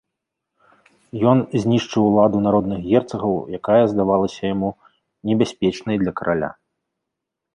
[1.31, 4.69] Ён знішчыў уладу народных герцагаў, якая здавалася яму
[5.31, 6.51] небяспечнай для караля.